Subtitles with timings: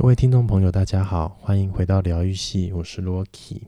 [0.00, 3.64] 各位听众朋友，大家好，欢迎回到疗愈系，我是 Rocky。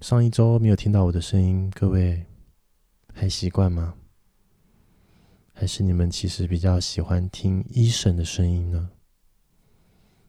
[0.00, 2.26] 上一周没有听到我的声音，各位
[3.14, 3.94] 还习惯吗？
[5.54, 8.90] 还是你们其实比较喜欢听医生的声音呢？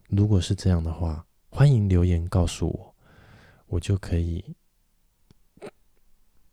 [0.07, 2.95] 如果是这样的话，欢迎留言告诉我，
[3.67, 4.55] 我就可以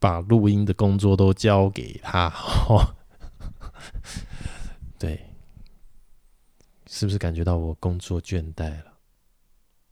[0.01, 2.35] 把录音的工作都交给他。
[4.99, 5.36] 对。
[6.99, 8.95] 是不是感觉到我工作倦怠了？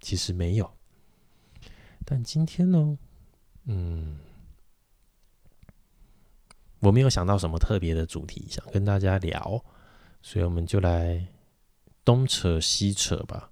[0.00, 0.74] 其实没有，
[2.02, 2.98] 但今天呢，
[3.66, 4.18] 嗯，
[6.78, 9.62] 我没有想到什么特别的主题想跟大家聊，
[10.22, 11.27] 所以我们就来
[12.06, 13.50] 东扯西扯吧。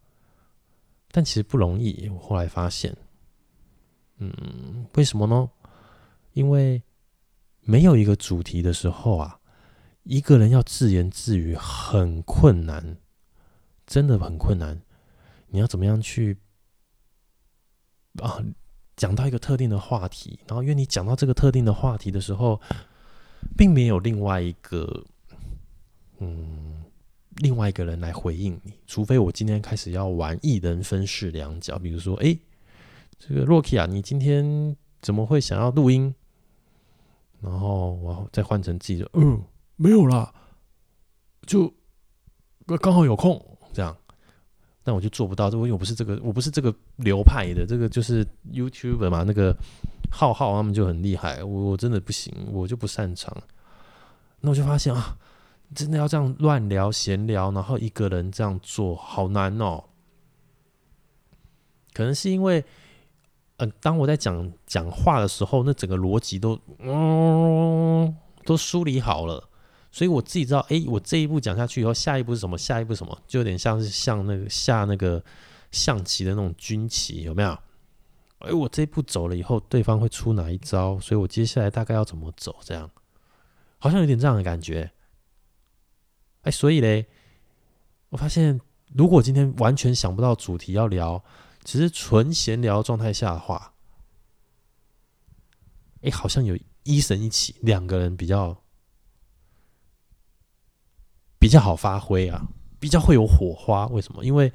[1.10, 2.96] 但其实不容易，我后来发现，
[4.16, 5.50] 嗯，为什么呢？
[6.32, 6.82] 因为
[7.60, 9.38] 没有一个主题的时候啊，
[10.04, 12.96] 一个人要自言自语很困难。
[13.92, 14.80] 真的很困难，
[15.48, 16.38] 你要怎么样去
[18.20, 18.42] 啊
[18.96, 22.58] 讲到一个特定的话题，然后因为你讲到这个特定的话题的时候，
[23.54, 25.04] 并没有另外一个
[26.20, 26.82] 嗯
[27.42, 32.34] 另外一个人来回应你，除非我今天开始要玩一人分饰两角，比如说，哎，
[33.18, 36.14] 这个 Rocky 啊，你今天怎么会想要录音？
[37.42, 39.44] 然后我再换成自己的，嗯，
[39.76, 40.32] 没有啦，
[41.46, 41.74] 就
[42.80, 43.51] 刚好有空。
[43.72, 43.96] 这样，
[44.82, 45.50] 但我就做不到。
[45.50, 47.64] 这我因为我不是这个，我不是这个流派的。
[47.66, 49.56] 这个就是 YouTuber 嘛，那个
[50.10, 53.36] 浩浩他们就很厉害，我我真的不行，我就不擅长。
[54.40, 55.16] 那我就发现啊，
[55.74, 59.84] 真的要这样乱聊闲聊，然后一个人这样做好难哦。
[61.92, 62.58] 可能是因为，
[63.58, 69.48] 嗯、呃，当我在讲讲话的时候，那整个逻辑都嗯都梳理好了。
[69.94, 72.56] 所以我自己知道，哎，我这一步讲下去以后，下一步是什么？
[72.56, 73.16] 下一步什么？
[73.26, 75.22] 就有点像是像那个下那个
[75.70, 77.50] 象棋的那种军棋，有没有？
[78.38, 80.98] 哎，我这一步走了以后，对方会出哪一招？
[80.98, 82.56] 所以我接下来大概要怎么走？
[82.62, 82.90] 这样
[83.78, 84.90] 好像有点这样的感觉。
[86.40, 87.06] 哎，所以嘞，
[88.08, 88.58] 我发现
[88.94, 91.22] 如果今天完全想不到主题要聊，
[91.64, 93.74] 只是纯闲聊状态下的话，
[96.00, 98.61] 哎，好像有一神一起，两个人比较。
[101.42, 102.46] 比较好发挥啊，
[102.78, 103.88] 比较会有火花。
[103.88, 104.24] 为什么？
[104.24, 104.52] 因为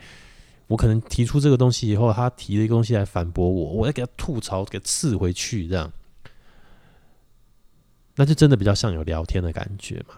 [0.67, 5.91] 我可能提出这个东西以后，他提了一个东西来反驳我，我要给他吐槽，给刺回去，这样，
[8.15, 10.15] 那就真的比较像有聊天的感觉嘛。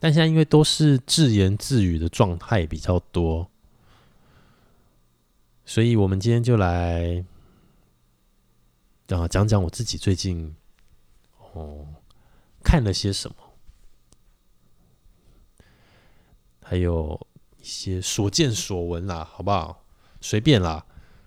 [0.00, 3.48] 但现在因为都是自言自语的状态比较多，
[5.64, 7.24] 所以我们今天就来
[9.08, 10.54] 啊讲讲我自己最近
[11.54, 11.86] 哦
[12.62, 13.36] 看了些什么。
[16.64, 17.26] 还有
[17.60, 19.84] 一些所见所闻啦，好不好？
[20.20, 20.86] 随便啦，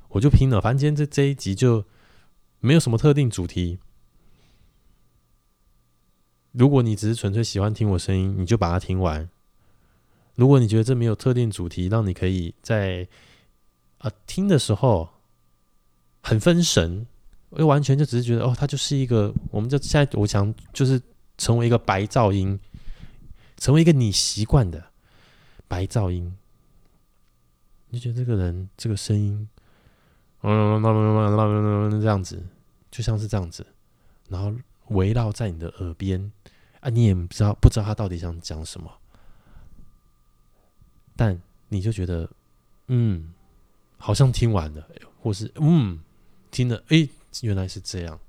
[0.10, 0.60] 我就拼了。
[0.60, 1.86] 反正今天这这一集就
[2.60, 3.78] 没有什么特定主题。
[6.54, 9.30] 如果你只是纯粹喜欢听我声音，你就把它听完。
[10.34, 13.08] 如果你觉得这没有特定主题，让你可以在
[14.00, 15.08] 啊听的时候
[16.24, 17.06] 很分神，
[17.50, 21.00] 我完全就只是觉得哦，它就是一个，我们就现在我想就是
[21.38, 22.60] 成为一个白噪音，
[23.58, 24.92] 成为一个你习惯的。
[25.68, 26.38] 白噪音，
[27.90, 29.50] 你就觉得这个人这个声音，
[30.42, 30.82] 嗯，
[32.02, 32.42] 这样子，
[32.90, 33.66] 就像是这样子，
[34.30, 34.54] 然后
[34.88, 36.32] 围绕在你的耳边
[36.80, 38.92] 啊，你也不知道不知道他到底想讲什么，
[41.16, 42.30] 但你就觉得，
[42.88, 43.34] 嗯，
[43.98, 44.88] 好像听完了，
[45.20, 46.00] 或是嗯，
[46.50, 47.08] 听了，哎，
[47.42, 48.20] 原来是这样，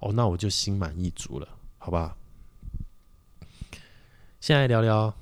[0.00, 2.16] 哦，那我就心满意足了，好吧？
[4.40, 5.12] 现在聊聊。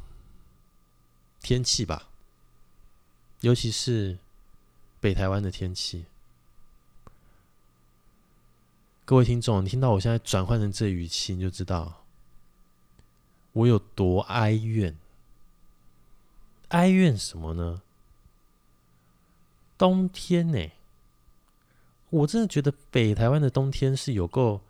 [1.47, 2.09] 天气吧，
[3.43, 4.19] 尤其是
[4.99, 6.07] 北台湾的天气。
[9.05, 12.05] 各位听众，你听到我现在转换成这语气，你就知道
[13.53, 14.99] 我有多哀怨。
[16.71, 17.81] 哀怨什么呢？
[19.79, 20.73] 冬天呢？
[22.11, 24.63] 我真的觉得北台湾的冬天是有够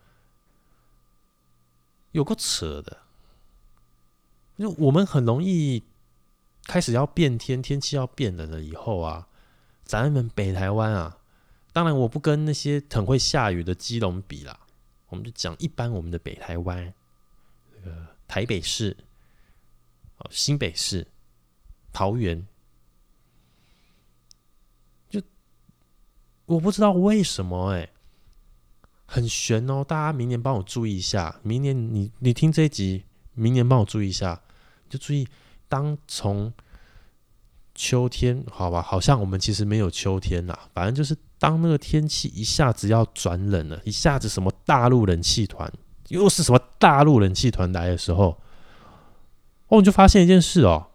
[2.12, 2.98] 有够扯的，
[4.58, 5.82] 就我们很容易。
[6.66, 9.28] 开始要变天，天气要变冷了以后啊，
[9.84, 11.18] 咱们北台湾啊，
[11.72, 14.58] 当然我不跟那些很会下雨的基隆比啦，
[15.08, 16.92] 我们就讲一般我们的北台湾，
[17.72, 18.96] 这个台北市、
[20.28, 21.06] 新北市、
[21.92, 22.44] 桃园，
[25.08, 25.22] 就
[26.46, 27.88] 我不知道为什么哎、
[29.06, 33.04] 很悬哦，大家明年帮我注意一下，明年你你听这一集，
[33.34, 34.42] 明年帮我注意一下，
[34.88, 35.28] 就注意。
[35.68, 36.52] 当从
[37.74, 40.68] 秋天，好吧，好像我们其实没有秋天啦。
[40.72, 45.70] 反正就是当那个天气一下子要转冷了，一下子什么大陆冷气团，
[46.08, 48.40] 又是什么大陆冷气团来的时候，
[49.68, 50.86] 哦，你就发现一件事哦，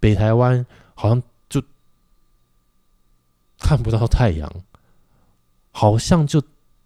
[0.00, 1.62] 北台湾好像就
[3.58, 4.50] 看不到太阳，
[5.70, 6.42] 好像就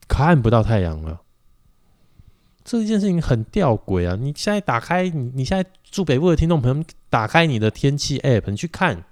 [0.09, 1.21] 看不到太阳了。
[2.69, 4.15] 这件事情很吊诡啊！
[4.15, 9.05] 你现在打开你，你现在住北部的听众朋友，打开你的天气 App，你去看，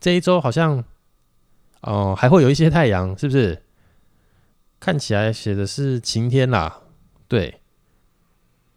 [0.00, 0.78] 这一周好像
[1.82, 3.62] 哦、呃、还会有一些太阳，是不是？
[4.80, 6.82] 看起来写的是晴天啦，
[7.28, 7.60] 对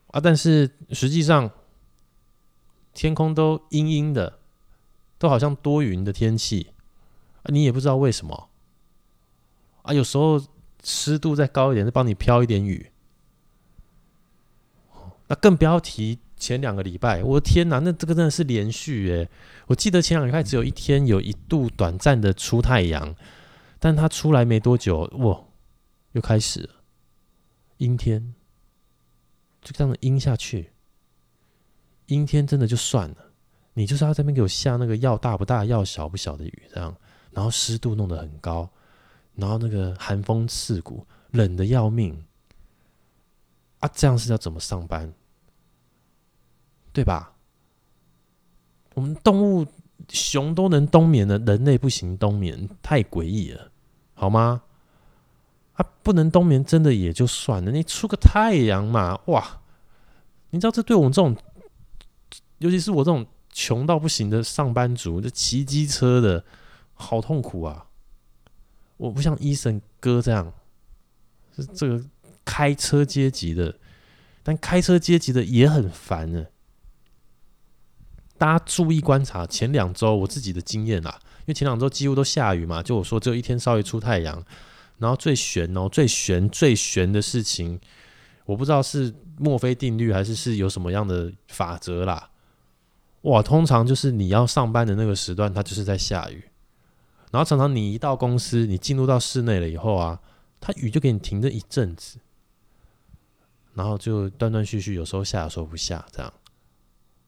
[0.08, 1.50] 啊，但是实际上
[2.94, 4.38] 天空都阴阴的，
[5.18, 6.72] 都好像多云的天气
[7.42, 8.50] 啊，你也不知道为什么
[9.82, 10.40] 啊，有时候。
[10.84, 12.92] 湿度再高一点，再帮你飘一点雨。
[15.28, 19.30] 那更不要提前两个礼拜，我的天哪，那这个真的是连续诶！
[19.68, 23.16] 我记得前两个礼拜只有一天有一度短暂的出太阳，
[23.80, 25.42] 但它出来没多久，哇，
[26.12, 26.70] 又开始了
[27.78, 28.34] 阴天，
[29.62, 30.72] 就这样阴下去。
[32.08, 33.16] 阴天真的就算了，
[33.74, 36.94] 你就是要在那边给我下那个要大不大、要小不小的雨，这样，
[37.32, 38.70] 然后湿度弄得很高。
[39.36, 42.24] 然后那个寒风刺骨，冷得要命
[43.80, 43.90] 啊！
[43.94, 45.14] 这样是要怎么上班？
[46.94, 47.34] 对吧？
[48.94, 49.66] 我们动物
[50.10, 53.72] 熊都能冬眠了，人类不行冬眠，太诡异了，
[54.14, 54.64] 好吗？
[55.74, 59.62] 啊，不能冬眠真的也就算了，你出个太阳嘛，哇！
[60.50, 61.34] 你知道这对我们这种，
[62.58, 66.44] 尤其是我这种穷到不行的上班族，这骑机车的
[66.94, 67.88] 好痛苦啊！
[69.02, 70.54] 我不像医生哥这样，
[71.56, 72.00] 是这个
[72.46, 73.76] 开车阶级的，
[74.44, 76.46] 但开车阶级的也很烦呢。
[78.38, 84.44] 大家注意观察前两周我自己的经验啦，因为前两周几乎都下雨嘛，就我说只有一天稍微出太阳，
[85.00, 87.80] 然后最悬哦，最悬最悬的事情，
[88.46, 92.30] 我不知道是墨菲定律还是是有什么样的法则啦。
[93.24, 96.44] 哇，通常就是你要上班的那个时段，它就是在下雨。
[97.32, 100.20] 然后常常你一到公司，你进入到室内了以后啊，
[100.60, 102.20] 它雨就给你停了一阵子，
[103.74, 106.32] 然后就断断续续，有时候下，有时候不下，这样。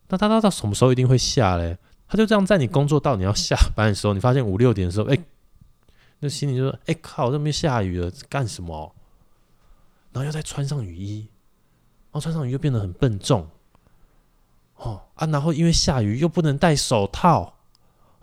[0.10, 1.78] 那它到到什么时候一定会下嘞？
[2.06, 5.18] 它就这样在你工作到你要下班的时候，你发现五六点的时候，哎，
[6.20, 8.94] 那心里就说：哎靠，这边下雨了，干什么？
[10.12, 11.30] 然后又再穿上雨衣，
[12.12, 13.50] 然后穿上雨衣又变得很笨重。
[14.76, 17.56] 哦啊，然后因为下雨又不能戴手套。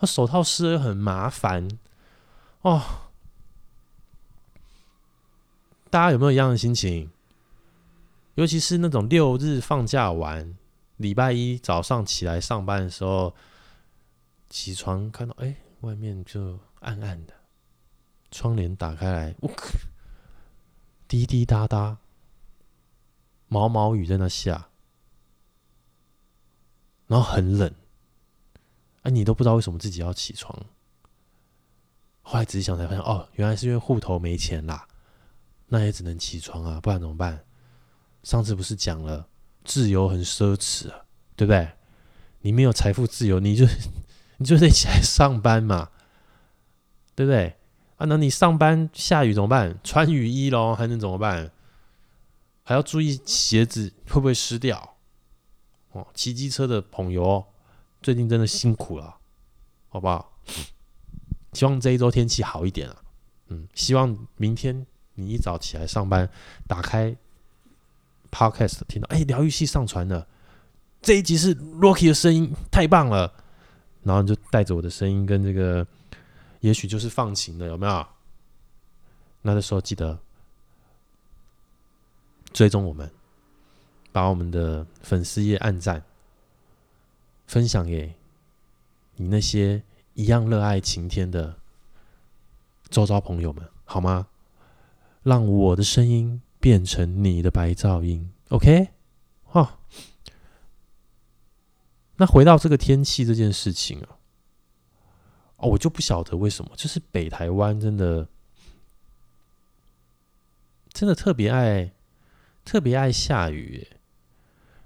[0.01, 1.69] 那手套湿了又很麻烦
[2.61, 2.81] 哦。
[5.89, 7.11] 大家有没有一样的心情？
[8.35, 10.57] 尤其是那种六日放假完，
[10.97, 13.35] 礼拜一早上起来上班的时候，
[14.49, 17.33] 起床看到哎，外面就暗暗的，
[18.31, 19.65] 窗帘打开来，我靠，
[21.07, 21.97] 滴滴答答，
[23.47, 24.69] 毛毛雨在那下，
[27.07, 27.71] 然后很冷。
[29.01, 30.57] 哎、啊，你都不知道为什么自己要起床。
[32.21, 34.87] 后来仔细想才发现，哦，原来是因为户头没钱啦。
[35.67, 37.43] 那也只能起床啊，不然怎么办？
[38.23, 39.27] 上次不是讲了，
[39.63, 41.05] 自由很奢侈啊，
[41.35, 41.71] 对不对？
[42.41, 43.65] 你没有财富自由，你就
[44.37, 45.89] 你就得起来上班嘛，
[47.15, 47.57] 对不对？
[47.97, 49.79] 啊，那你上班下雨怎么办？
[49.83, 51.51] 穿雨衣喽，还能怎么办？
[52.63, 54.97] 还要注意鞋子会不会湿掉。
[55.91, 57.45] 哦，骑机车的朋友。
[58.01, 59.17] 最近真的辛苦了，
[59.89, 60.33] 好不好？
[61.53, 62.95] 希望这一周天气好一点啊。
[63.47, 66.29] 嗯，希望明天你一早起来上班，
[66.67, 67.15] 打开
[68.31, 70.27] Podcast 听到，哎，疗愈系上传了
[71.01, 73.33] 这一集是 Rocky 的声音，太棒了。
[74.03, 75.85] 然后你就带着我的声音跟这个，
[76.61, 78.07] 也许就是放晴了，有没有？
[79.43, 80.17] 那的时候记得
[82.51, 83.11] 追踪我们，
[84.11, 86.03] 把我们的粉丝页按赞。
[87.51, 88.15] 分享给
[89.17, 91.57] 你那些一样热爱晴天的
[92.89, 94.29] 周遭朋友们，好吗？
[95.23, 98.87] 让我的声音变成你的白噪音，OK？
[99.43, 99.79] 哈。
[102.15, 104.15] 那回到这个天气这件事情啊，
[105.57, 108.29] 哦，我就不晓得为什么，就是北台湾真的
[110.93, 111.91] 真的特别爱
[112.63, 113.85] 特别爱下雨，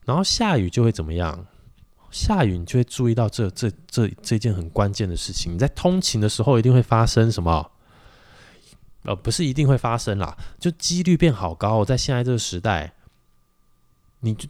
[0.05, 1.45] 然后下雨就会怎么样？
[2.15, 5.53] 下雨，你就会注意到这这这这件很关键的事情。
[5.53, 7.71] 你在通勤的时候，一定会发生什么？
[9.03, 11.83] 呃，不是一定会发生啦，就几率变好高。
[11.83, 12.93] 在现在这个时代，
[14.21, 14.47] 你就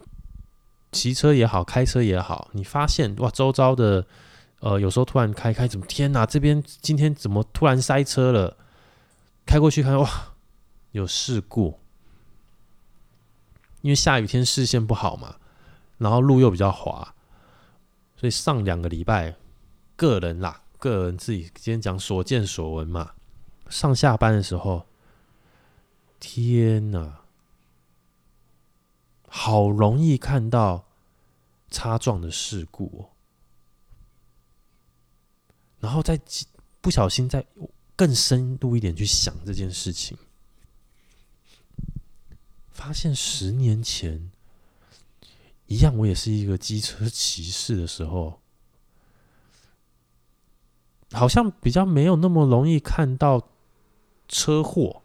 [0.92, 4.06] 骑车也好，开车也好，你发现哇，周遭的
[4.60, 6.24] 呃，有时候突然开开，怎么天哪？
[6.24, 8.56] 这边今天怎么突然塞车了？
[9.44, 10.08] 开过去看，哇，
[10.92, 11.80] 有事故。
[13.82, 15.34] 因为下雨天视线不好嘛，
[15.98, 17.15] 然后路又比较滑，
[18.16, 19.36] 所以上两个礼拜，
[19.94, 23.12] 个人啦，个人自己今天讲所见所闻嘛。
[23.68, 24.86] 上下班的时候，
[26.18, 27.18] 天呐，
[29.28, 30.86] 好容易看到
[31.70, 33.10] 擦撞的事故哦，
[35.80, 36.18] 然后再
[36.80, 37.44] 不小心再
[37.94, 40.16] 更深入一点去想这件事情。
[42.70, 44.30] 发现十年前
[45.66, 48.40] 一样，我也是一个机车骑士的时候，
[51.12, 53.48] 好像比较没有那么容易看到
[54.28, 55.02] 车祸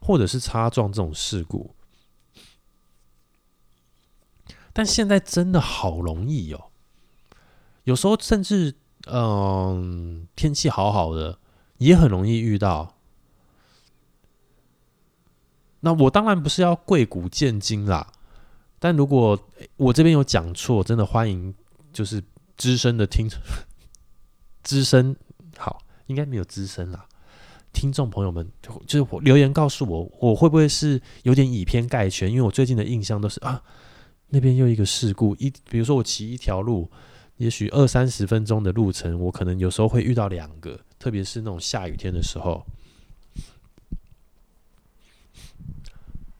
[0.00, 1.74] 或者是擦撞这种事故，
[4.72, 6.70] 但现在真的好容易哦。
[7.84, 8.74] 有时候甚至，
[9.06, 11.38] 嗯，天气好好的，
[11.78, 12.94] 也很容易遇到。
[15.80, 18.12] 那我当然不是要贵古贱今啦，
[18.82, 19.38] 但如果
[19.76, 21.54] 我这边有讲错，真的欢迎
[21.92, 22.20] 就是
[22.56, 23.30] 资深的听，
[24.64, 25.14] 资深
[25.56, 27.06] 好，应该没有资深啦，
[27.72, 28.50] 听众朋友们
[28.84, 32.28] 就是留言告诉我，我会不会是有点以偏概全？
[32.28, 33.62] 因为我最近的印象都是啊，
[34.30, 36.90] 那边又一个事故，一比如说我骑一条路，
[37.36, 42.66] 也许二三十分钟的路程，我可能有时候会遇到两个，特别是那种下雨天的时候。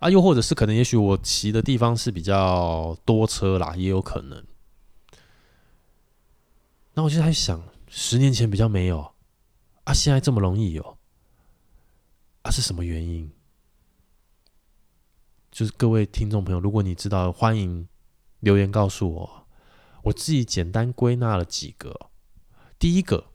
[0.02, 4.44] 啊，又或者是可能，也许我骑的地方是比较多车啦，也有可能。
[6.94, 9.14] 那我就在想，十年前比较没有，
[9.84, 10.98] 啊，现在这么容易有，
[12.42, 13.30] 啊，是什么原因？
[15.52, 17.86] 就是各位听众朋友，如果你知道，欢迎
[18.40, 19.46] 留言告诉我。
[20.02, 22.10] 我自己简单归纳了几个，
[22.76, 23.26] 第一个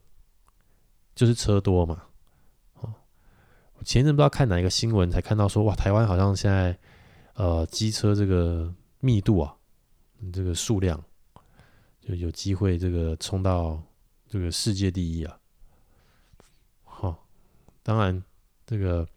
[1.16, 2.07] 就是车多嘛。
[3.86, 6.78] 前阵不知道看哪一个新闻，才看到说哇，台湾好像现在
[7.36, 9.56] 呃机车这个密度啊，
[10.34, 11.02] 这个数量
[12.02, 13.82] 就有机会这个冲到
[14.28, 15.40] 这个世界第一啊。
[16.84, 17.28] 好、
[17.84, 18.22] 当然
[18.66, 19.08] 这个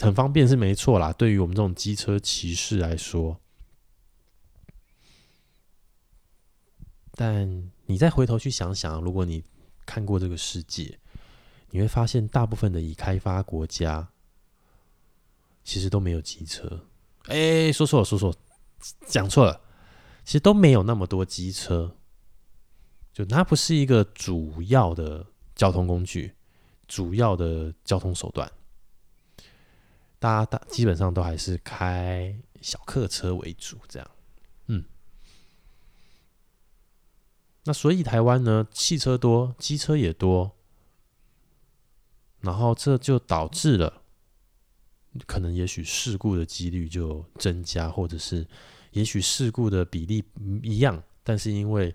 [0.00, 3.38] 很方便是没错啦，对于我们这种机车骑士来说，
[7.12, 9.44] 但你再回头去想想，如果你
[9.86, 10.98] 看过这个世界。
[11.74, 14.06] 你会发现，大部分的已开发国家
[15.64, 16.86] 其实都没有机车。
[17.28, 18.36] 哎，说错了，说错了，
[19.06, 19.58] 讲错了，
[20.22, 21.96] 其实都没有那么多机车，
[23.10, 25.24] 就它不是一个主要的
[25.54, 26.34] 交通工具，
[26.86, 28.52] 主要的交通手段。
[30.18, 34.10] 大家大基本上都还是开小客车为主，这样。
[34.66, 34.84] 嗯，
[37.64, 40.54] 那所以台湾呢，汽车多，机车也多。
[42.42, 44.02] 然后这就导致了，
[45.26, 48.46] 可能也许事故的几率就增加，或者是
[48.92, 50.22] 也许事故的比例
[50.62, 51.94] 一样，但是因为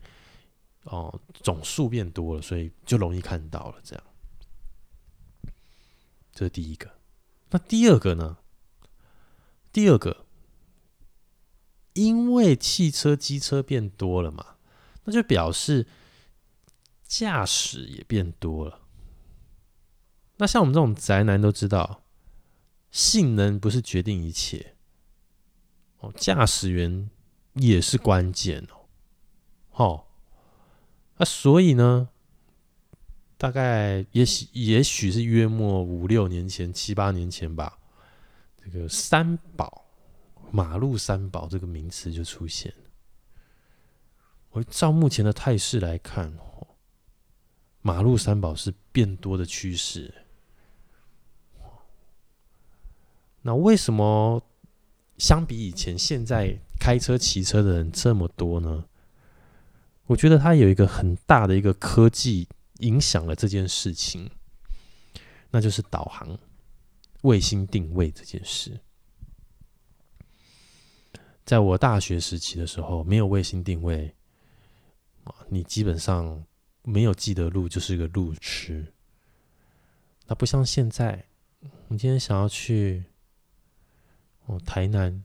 [0.89, 4.03] 哦、总数变多了，所以就容易看到了这样。
[6.31, 6.89] 这是第一个。
[7.49, 8.37] 那第二个呢？
[9.73, 10.25] 第二个，
[11.91, 14.55] 因为汽车、机车变多了嘛，
[15.03, 15.87] 那就表示
[17.03, 18.86] 驾驶也变多了。
[20.37, 22.03] 那像我们这种宅男都知道，
[22.91, 24.75] 性能不是决定一切
[25.99, 27.09] 哦，驾驶员
[27.55, 28.85] 也是关键哦。
[29.69, 30.07] 好，
[31.17, 32.09] 那所以呢，
[33.37, 37.79] 大概也许也许是约莫五六年前、七八年前吧，
[38.63, 39.85] 这个“三宝”
[40.51, 42.89] 马路三宝这个名词就出现了。
[44.51, 46.67] 我照目前的态势来看，哦
[47.81, 50.13] 马路三宝是变多的趋势。
[53.47, 54.43] 那为什么
[55.17, 58.83] 相比以前，现在开车骑车的人这么多呢？
[60.07, 62.49] 我觉得它有一个很大的一个科技
[62.79, 64.29] 影响了这件事情，
[65.49, 66.37] 那就是导航、
[67.21, 68.81] 卫星定位这件事。
[71.45, 74.13] 在我大学时期的时候，没有卫星定位，
[75.47, 76.43] 你基本上
[76.83, 78.93] 没有记得路就是一个路痴。
[80.25, 81.27] 那不像现在，
[81.87, 83.05] 你今天想要去。
[84.47, 85.23] 哦，台南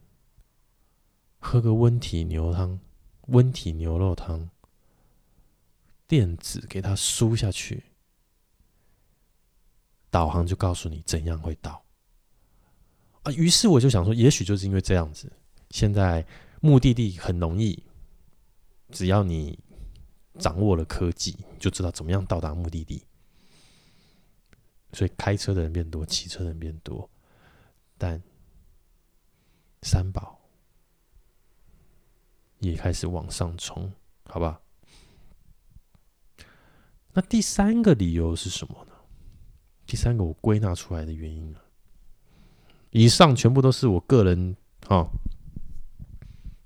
[1.38, 2.78] 喝个温体牛汤，
[3.28, 4.50] 温体牛肉汤，
[6.06, 7.84] 电子给它输下去，
[10.10, 11.84] 导航就告诉你怎样会到。
[13.22, 15.32] 啊，于是我就想说，也许就是因为这样子，
[15.70, 16.26] 现在
[16.60, 17.80] 目的地很容易，
[18.90, 19.56] 只要你
[20.40, 23.04] 掌握了科技，就知道怎么样到达目的地。
[24.92, 27.08] 所以开车的人变多，骑车的人变多，
[27.96, 28.20] 但
[29.82, 30.40] 三宝
[32.60, 33.92] 也开始往上冲，
[34.24, 34.60] 好吧？
[37.12, 38.92] 那第三个理由是什么呢？
[39.84, 41.60] 第三个我归纳出来的原因啊，
[42.90, 45.10] 以上全部都是我个人啊，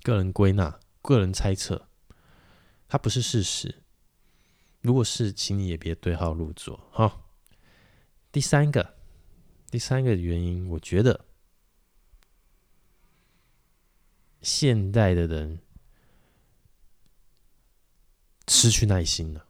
[0.03, 1.89] 个人归纳、个人猜测，
[2.87, 3.83] 它不是事实。
[4.81, 7.25] 如果是，请你也别对号入座哈。
[8.31, 8.95] 第三个，
[9.69, 11.25] 第三个原因，我觉得
[14.41, 15.59] 现代的人
[18.47, 19.45] 失去耐心了，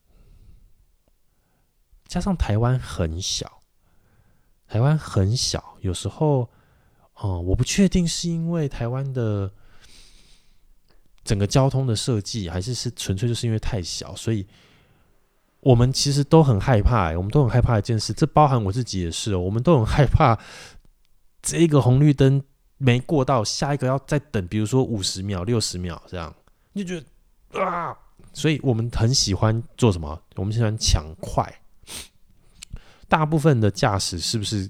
[2.08, 3.62] 加上台湾很小，
[4.68, 6.50] 台湾很小，有时候，
[7.16, 9.52] 哦，我不确定是因为台湾的
[11.24, 14.48] 整个交通的设计，还是是纯粹就是因为太小，所以。
[15.62, 19.40] 我们其实都很害怕，我们都很害怕一件事，这包含我自己也是哦。
[19.40, 20.40] 我们都很害怕
[21.42, 22.42] 这个红绿灯
[22.78, 26.34] 没过到，下一个要再等，比如说五十秒、六十秒这样，
[26.74, 27.06] 你就觉
[27.52, 27.98] 得啊，
[28.34, 30.22] 所以我们很喜欢做什么？
[30.36, 31.62] 我们喜欢抢快。
[33.08, 34.70] 大部分的驾驶是不是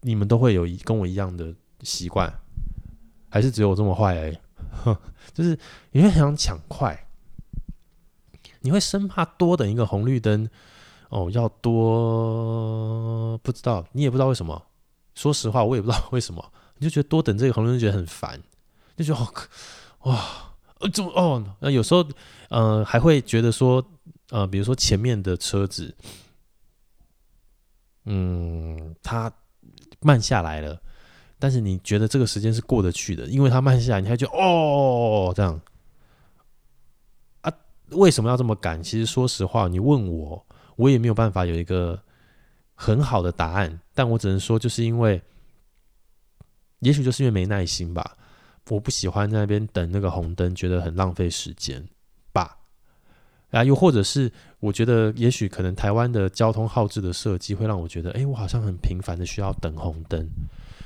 [0.00, 2.32] 你们都会有跟我一样的习惯？
[3.28, 4.38] 还是只有我这么坏而已？
[5.32, 5.58] 就是
[5.92, 7.06] 你会很想抢快。
[8.60, 10.48] 你会生怕多等一个红绿灯，
[11.08, 14.60] 哦，要多不知道，你也不知道为什么。
[15.14, 18.40] 说实话，我也不知道为什么，你就觉得多等这个红绿灯觉得很烦，
[18.96, 19.32] 就觉得哦，
[20.10, 21.42] 哇，呃，怎么哦？
[21.60, 22.06] 那有时候，
[22.48, 23.84] 呃，还会觉得说，
[24.30, 25.94] 呃，比如说前面的车子，
[28.04, 29.32] 嗯，它
[30.00, 30.80] 慢下来了，
[31.38, 35.60] 但是你觉得这个时间是过得去的，因为它慢下来，你还觉得哦，这样
[37.40, 37.52] 啊。
[37.90, 38.82] 为什么要这么赶？
[38.82, 42.02] 其实说实话，你问我，我也没有办法有一个
[42.74, 43.80] 很好的答案。
[43.94, 45.22] 但我只能说，就是因为，
[46.80, 48.16] 也许就是因为没耐心吧。
[48.68, 51.88] 我不喜欢在那边等那个红灯，觉得很浪费时间
[52.32, 52.58] 吧。
[53.50, 60.28] 啊，又或者是我觉得，也许可能台湾的交通号志的设计会让我觉得，哎，我好像很频繁的需要等红灯，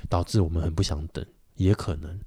[0.09, 1.25] 导致我们很不想等，
[1.57, 2.21] 也可能。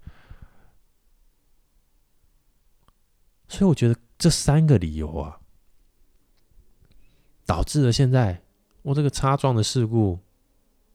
[3.47, 3.95] 所以我觉得。
[4.15, 5.41] 这三个理由啊，
[7.45, 8.41] 导致了现在
[8.83, 10.19] 我这个擦撞的事故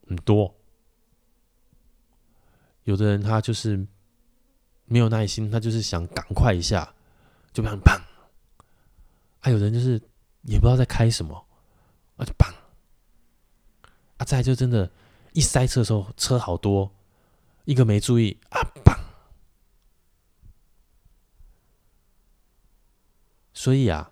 [0.07, 0.58] 很多。
[2.88, 3.87] 有的人他就是
[4.87, 6.94] 没有耐心，他就是想赶快一下，
[7.53, 8.01] 就这样砰。
[9.40, 10.01] 还有人就是
[10.44, 11.37] 也不知道在开什么，
[12.16, 12.51] 啊就砰。
[14.16, 14.90] 啊，再就真的，
[15.35, 16.90] 一塞车的时候车好多，
[17.66, 18.96] 一个没注意啊砰。
[23.53, 24.11] 所以啊，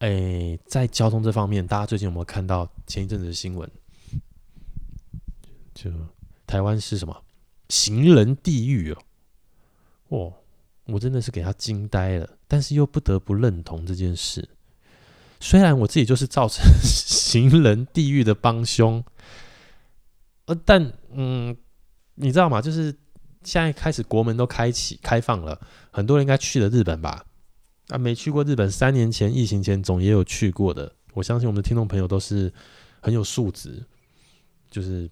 [0.00, 3.70] 哎、欸，在交通这方面，大家最近有没有看到前一阵子的新闻？
[5.72, 5.90] 就
[6.46, 7.23] 台湾是什么
[7.68, 8.98] 行人地狱哦？
[10.08, 10.32] 哦，
[10.86, 14.48] 我真的是给他惊呆了，但是又不得不认同这件事。
[15.40, 19.04] 虽然我自己就是造成行人地狱的帮凶，
[20.46, 21.56] 呃，但嗯，
[22.14, 22.62] 你知道吗？
[22.62, 22.94] 就是
[23.42, 27.26] 现在开始国门都开启开放了，很多人应该去了日本吧？
[27.88, 30.90] 啊，没去过日本，三年前疫情前总也有去过的。
[31.12, 32.52] 我相信我们的听众朋友都是
[33.00, 33.84] 很有素质，
[34.70, 35.10] 就是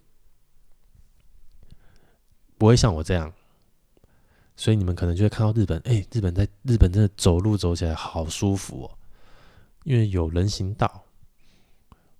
[2.57, 3.31] 不会像我这样，
[4.55, 8.91] 所以你们可能就会看到日本，哎、日本在日本真的走路走起来好舒服哦，
[9.83, 11.03] 因为有人行道。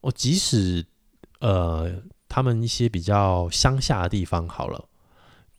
[0.02, 0.86] 我即使
[1.40, 4.86] 呃，他们一些比较乡下的地方好了，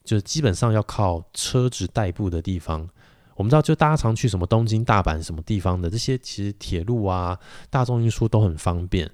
[0.05, 2.89] 就基本上要靠车子代步的地方。
[3.37, 7.39] 我们知道，就大家常去什么东京、大阪什么地方的这些，其实铁路啊、
[7.71, 9.11] 大众运输都很方便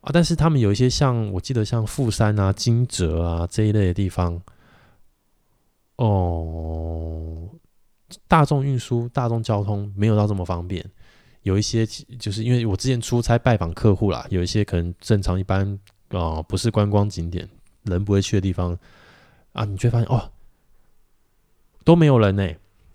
[0.00, 0.10] 啊。
[0.12, 4.40] 但是他们有一些像，我记得像富山啊、金泽啊这一类的地方，
[5.96, 7.48] 哦，
[8.28, 10.84] 大众运输、大众交通没有到这么方便。
[11.42, 15.78] 有一些就是因为我之前出差拜访客户啦，有一些可能正常一般
[16.10, 17.48] 啊、不是观光景点，
[17.84, 18.78] 人不会去的地方
[19.52, 20.30] 啊，你却发现哦，
[21.82, 22.46] 都没有人呢、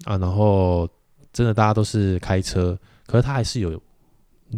[0.04, 0.88] 啊，然后
[1.34, 3.82] 真的大家都是开车，可是他还是有，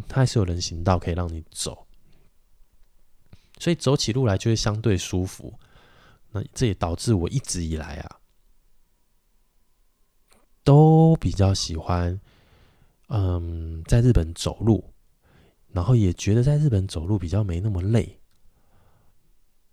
[0.05, 1.86] 他还是有人行道可以让你走，
[3.59, 5.59] 所以走起路来就会相对舒服。
[6.31, 8.19] 那这也导致我一直以来啊，
[10.63, 12.19] 都比较喜欢，
[13.07, 14.93] 嗯，在日本走路，
[15.69, 18.19] 然后也觉得在日本走路比较没那么累，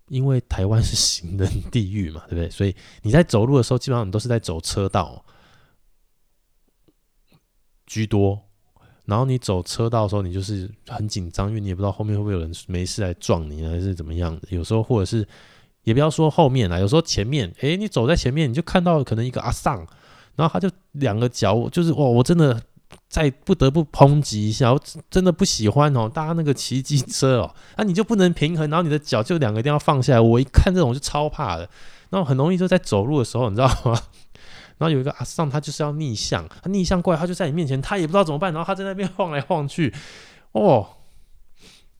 [0.08, 2.48] 因为台湾是行人地狱嘛，对不对？
[2.50, 5.24] 所以你在走路的时候，基本上你都是在走车道。
[7.86, 8.48] 居多。
[9.06, 14.42] 然后你走车道的时候，你就是很紧张，因为你也不知道后面会不会有人没事来撞你，还是怎么样的。
[14.48, 15.26] 有时候或者是，
[15.82, 19.86] 也不要说后面啦，有时候前面，诶，你走在前面，你就看到可能一个阿桑，
[20.36, 22.58] 然后他就两个脚，就是哇，我真的
[23.08, 30.20] 在不得不抨击一下，我真的不喜欢哦，搭那个骑机车哦，那、你就不能平衡，然后你的脚就两个一定要放下来。
[30.20, 31.68] 我一看这种就超怕的，
[32.08, 34.00] 然后很容易就在走路的时候，你知道吗？
[34.78, 39.94] 然后有一个阿桑，他就是要逆向，他逆向过来，他就在你面前，他也不知道怎么办，然后他在那边晃来晃去，
[40.52, 40.96] 哦，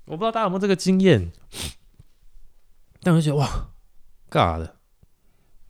[0.04, 1.32] 我不知道大家有没有这个经验，
[3.02, 3.70] 但我就觉得哇，
[4.30, 4.76] 尬的，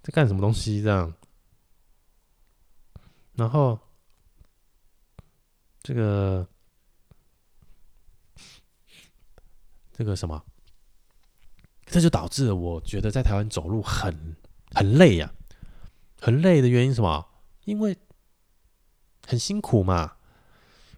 [0.02, 1.14] 在干什么东西这样？
[3.34, 3.78] 然后
[5.82, 6.46] 这个
[9.92, 10.40] 这个什么，
[11.84, 14.36] 这就导致了我觉得在台湾走路很
[14.72, 15.32] 很累呀、
[16.24, 17.26] 很累的原因什么？
[17.66, 17.98] 因为
[19.26, 20.12] 很辛苦嘛。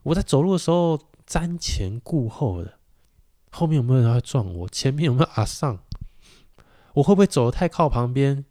[0.05, 2.79] 我在走路的时候瞻前顾后的，
[3.51, 4.69] 后面有没有人要撞我？
[4.69, 5.81] 前面有没有阿桑？
[6.95, 8.45] 我会不会走得太靠旁边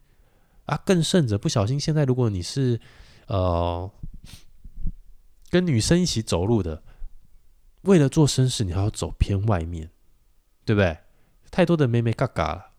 [0.65, 0.75] 啊？
[0.85, 2.81] 更甚者，不小心现在如果你是
[3.27, 3.89] 呃
[5.49, 6.83] 跟女生一起走路的，
[7.83, 9.91] 为了做绅士，你还要走偏外面，
[10.65, 10.97] 对不对？
[11.49, 12.71] 太多的妹妹嘎嘎了。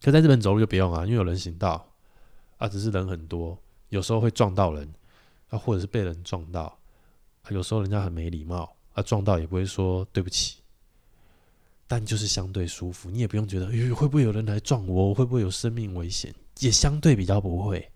[0.00, 1.88] 可在日本走路就不用啊，因为有人行道。
[2.62, 4.88] 啊，只是人很多，有时候会撞到人，
[5.48, 6.78] 啊，或者是被人撞到，
[7.42, 10.58] 啊，有时候人家很没礼貌，啊，撞到也不会说对不起，
[11.88, 17.90] 但就是相对舒服，你也不用觉得，哎，会不会有人来撞我，会不会有生命危险，也相对比较不会。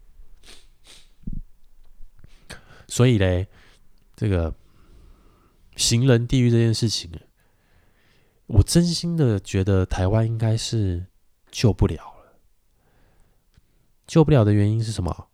[2.88, 3.46] 所以嘞，
[4.16, 4.52] 这个
[5.76, 7.08] 行人地狱这件事情，
[8.46, 11.06] 我真心的觉得台湾应该是
[11.52, 12.15] 救不了。
[14.06, 15.28] 救不了的原因是什么？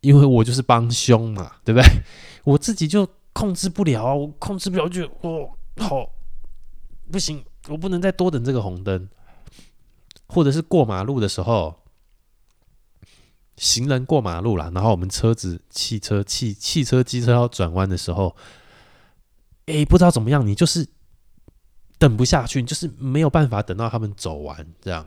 [0.00, 2.02] 因为我就是帮凶嘛，对不对？
[2.44, 6.08] 我自己就控制不了啊，我控制不了，就我好
[7.10, 9.08] 不行，我不能再多等这个红灯，
[10.28, 11.82] 或者是过马路的时候，
[13.56, 18.36] 行人过马路了，然后我们车子、汽车、汽汽车、机车要转弯的时候，
[19.66, 20.86] 哎，不知道怎么样，你就是
[21.98, 25.06] 等不下去，就是没有办法等到他们走完这样。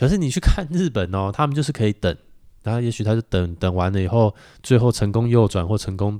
[0.00, 2.16] 可是你去看日本哦，他们就是可以等，
[2.62, 6.18] 然后也许他就等等完了以后，最后成功右转或成功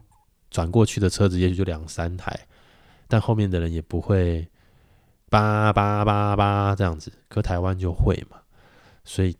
[0.51, 2.47] 转过去的车子，也许就两三台，
[3.09, 4.47] 但后面的人也不会
[5.31, 7.11] 叭叭叭叭这样子。
[7.27, 8.37] 可台湾就会嘛，
[9.03, 9.35] 所以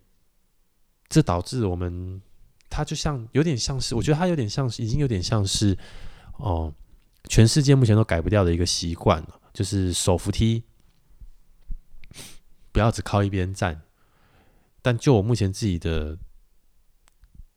[1.07, 2.19] 这导致我们，
[2.67, 5.77] 它就像有点像是，我觉得它有点像是，已经有点像是
[6.37, 6.73] 哦，
[7.29, 10.63] 全世界目前都改不掉的一个习惯了，就是手扶梯
[12.71, 13.79] 不要只靠一边站。
[14.81, 16.17] 但就我目前自己的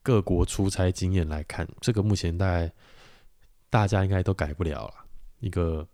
[0.03, 2.73] 各国出差经验来看，这个目前大概
[3.71, 4.95] 大家应该都改不了了。
[5.41, 5.87] 一个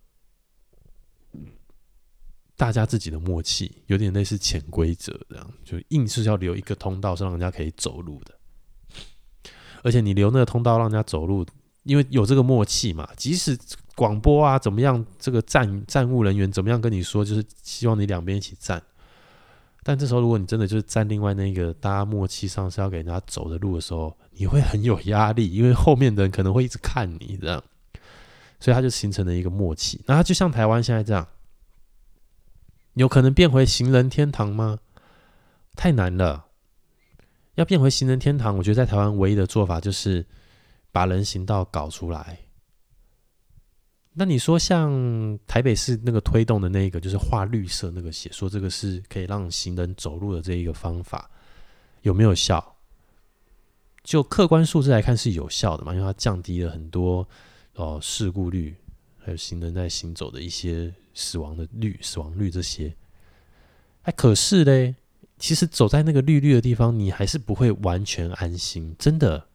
[2.56, 8.34] 大家自己的默契，有点类似潜规则这样，就硬是要留一个通道，是让人家可以走路的。
[9.82, 11.46] 而且你留那个通道让人家走路，
[11.84, 13.08] 因为有这个默契嘛。
[13.16, 13.58] 即使
[13.94, 18.82] 广播啊怎么样，这个站站务人员怎么样跟你说，就是希望你两边一起站。
[19.82, 27.62] 但这时候，如果你真的就是站另外那个大家默契上是要给人家走的路的时候，你会很有压力，因为后面的人可能会一直看你这样，
[28.60, 30.00] 所以他就形成了一个默契。
[30.06, 31.26] 那他就像台湾现在这样，
[32.94, 34.78] 有可能变回行人天堂吗？
[35.76, 36.46] 太难了。
[37.54, 40.24] 要变回行人天堂，我觉得在台湾唯一的做法就是
[40.92, 42.38] 把人行道搞出来。
[44.12, 51.30] 那你说像台北市那个推动的那个，就是画绿色那个写说这个是可以让行人走路的这一个方法，
[52.02, 52.76] 有没有效？
[54.02, 57.26] 就客观数字来看是有效的嘛，因为它降低了很多
[57.74, 58.74] 哦、事故率，
[59.18, 62.94] 还有行人在行走的一些死亡的率、死亡率这些。
[64.02, 64.96] 哎，可是嘞，
[65.38, 69.46] 其实走在那个绿绿的地方，你还是不会完全安心，真的，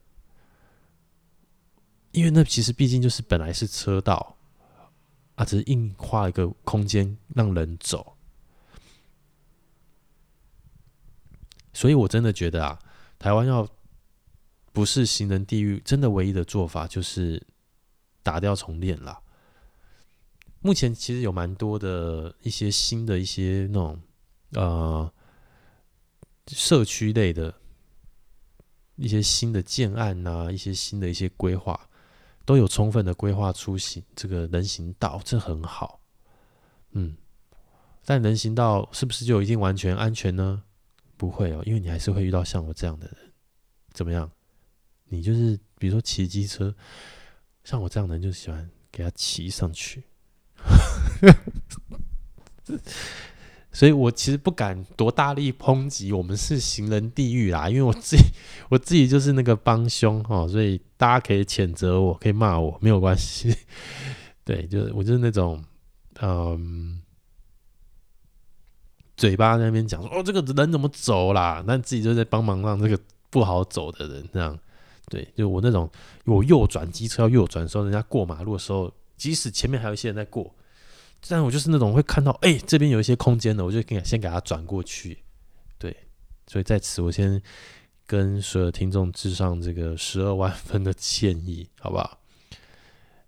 [2.13, 4.37] 因为那其实毕竟就是本来是车道。
[5.36, 8.15] 啊，只是硬画一个空间让人走，
[11.74, 12.80] 所以我真的觉得啊，
[13.19, 13.67] 台湾要
[14.71, 17.45] 不是行人地狱，真的唯一的做法就是
[18.24, 19.21] 打掉重练了。
[20.62, 24.02] 目前其实有蛮多的一些新的一些那种
[24.52, 25.13] 呃
[26.48, 27.54] 社区类的
[28.95, 31.89] 一些新的建案呐、一些新的一些规划。
[32.45, 35.99] 都有充分的规划出行这个人行道，这很好，
[36.91, 37.17] 嗯，
[38.05, 40.63] 但人行道是不是就一定完全安全呢？
[41.17, 43.17] 不会哦，因为你还是会遇到像我这样的人，
[43.93, 44.29] 怎么样？
[45.05, 46.75] 你就是比如说骑机车，
[47.63, 50.03] 像我这样的人就喜欢给他骑上去。
[53.75, 58.23] 所以我其实不敢多大力抨击我们是行人地狱啦，因为我自己
[58.71, 63.53] 我自己就是那个帮凶哦，所以大家可以谴责我，可以骂我，没有关系。
[64.45, 65.61] 对，就是我就是那种
[66.21, 67.01] 嗯，
[69.17, 71.61] 嘴巴在那边讲说哦，这个人怎么走啦？
[71.67, 72.97] 但自己就在帮忙让这个
[73.29, 74.57] 不好走的人这样。
[75.09, 75.91] 对，就我那种
[76.23, 80.54] 我右转机车要右转的时候，人家过马路的时候，即使前面还有一些人在过。
[81.27, 85.23] 但我就是那种会看到，哎、这边有一些空间的，我就给先给他转过去。
[85.77, 85.95] 对，
[86.47, 87.41] 所以在此我先
[88.05, 92.19] 跟所有听众致上这个十二万分的歉意，好不好？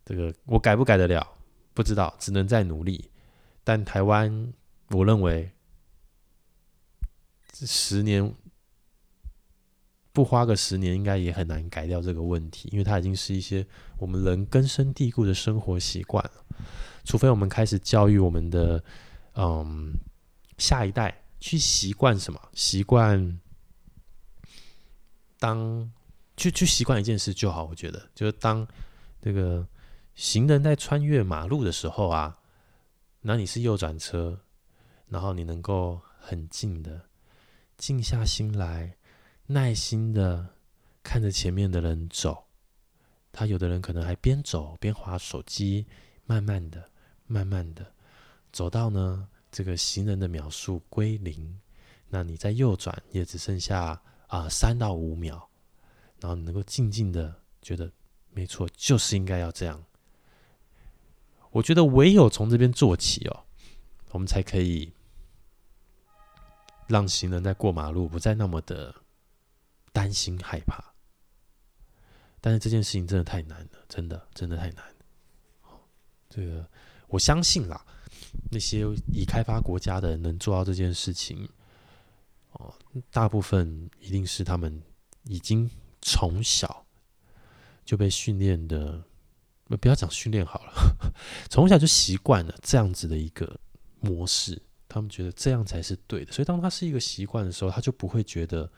[0.05, 1.27] 这个我改不改得了？
[1.73, 3.10] 不知道，只能再努力。
[3.63, 4.53] 但台湾，
[4.91, 5.51] 我认为
[7.53, 8.33] 十年
[10.13, 13.65] 不花个十年，应该也很难改掉这个问题，因为它已经是一些
[13.97, 16.45] 我们人根深蒂固的生活习惯了。
[17.08, 18.84] 除非我们开始教育我们的
[19.36, 19.93] 嗯
[20.58, 22.50] 下一代去习惯什么？
[22.54, 23.39] 习惯
[25.39, 25.89] 当
[26.36, 27.63] 去去习惯一件事就好。
[27.63, 28.67] 我觉得就是当
[29.22, 29.65] 这个
[30.15, 32.38] 行人在穿越马路的时候啊，
[33.22, 34.38] 那你是右转车，
[35.08, 37.02] 然后你能够很静的
[37.78, 38.98] 静下心来，
[39.46, 40.46] 耐心的
[41.02, 42.43] 看着前面的人走。
[43.32, 45.86] 他有的人可能还边走边滑手机，
[46.26, 46.89] 慢慢的。
[47.27, 47.93] 慢慢的
[48.53, 51.59] 走到呢，这个行人的秒数归零，
[52.07, 55.49] 那你在右转也只剩下啊三到五秒，
[56.21, 57.91] 然后你能够静静的觉得
[58.31, 59.83] 没错，就是应该要这样。
[61.51, 63.45] 我觉得唯有从这边做起哦，
[64.11, 64.93] 我们才可以
[66.87, 68.95] 让行人在过马路不再那么的
[69.91, 70.93] 担心害怕。
[72.39, 75.79] 但是这件事情真的太难了，真的真的太难了。
[76.29, 76.65] 这个。
[77.08, 77.86] 我相信啦，
[78.52, 81.48] 那些已开发国家的人能做到这件事情，
[82.52, 82.74] 哦，
[83.12, 84.82] 大部分一定是他们
[85.24, 85.70] 已经
[86.02, 86.86] 从小
[87.86, 89.04] 就被训练的，
[89.80, 90.74] 不要讲训练好了，
[91.50, 93.60] 从小就习惯了这样子的一个
[94.02, 98.70] 模式，他们觉得这样才是对的，所以当他是一个习惯的时候，他就不会觉得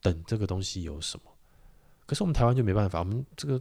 [0.00, 1.24] 等这个东西有什么。
[2.06, 3.60] 可是我们台湾就没办法，我们这个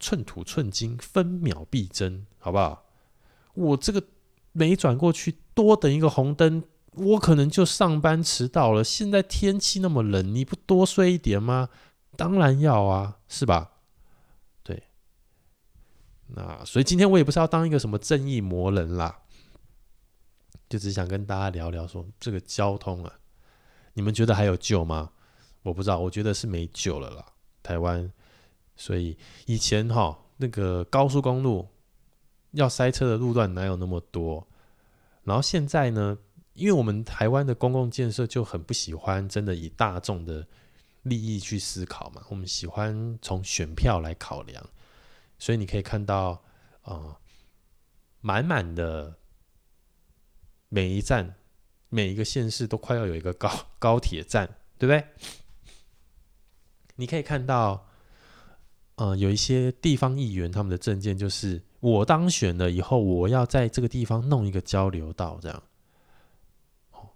[0.00, 2.85] 寸土寸金，分秒必争，好不好？
[3.56, 4.02] 我这个
[4.52, 8.84] 没转过去，多等一个红灯，我可能就上班迟到了。
[8.84, 11.70] 现在天气那么冷，你不多睡一点吗？
[12.16, 13.72] 当然要啊，是吧？
[14.62, 14.84] 对。
[16.28, 19.22] 那所以今天我也不是要当一个什么正义魔人啦，
[20.68, 23.12] 就只想跟大家聊聊说这个交通啊，
[23.94, 25.10] 你们觉得还有救吗？
[25.62, 27.24] 我不知道，我觉得是没救了啦，
[27.62, 28.12] 台湾。
[28.76, 29.16] 所以
[29.46, 31.68] 以前哈那个高速公路。
[32.56, 34.46] 要塞车的路段哪有那么多？
[35.24, 36.16] 然后现在呢，
[36.54, 40.46] 因为我们台湾的公共建设就很不喜欢真的以大众的
[41.02, 44.64] 利益去思考嘛，我们喜欢从选票来考量，
[45.38, 46.42] 所以你可以看到
[46.82, 47.18] 啊，
[48.20, 49.18] 满满的
[50.68, 51.34] 每一站，
[51.90, 55.04] 每一个县市都快要有一个高高铁站，对不对？
[56.94, 57.88] 你可以看到，
[58.94, 61.65] 呃，有一些地方议员他们的政见就是。
[61.80, 65.62] 我当选了以后，我要在这个地方弄一个交流道，这样。